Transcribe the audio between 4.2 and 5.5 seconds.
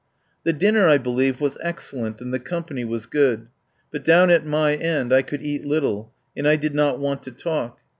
at my end I could